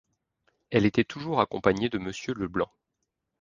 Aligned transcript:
Elle 0.71 0.87
était 0.87 1.03
toujours 1.03 1.41
accompagnée 1.41 1.87
de 1.87 1.99
Monsieur 1.99 2.33
Leblanc. 2.33 2.71